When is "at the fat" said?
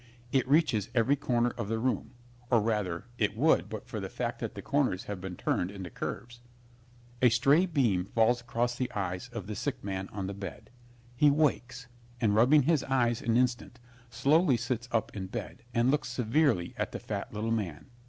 16.79-17.31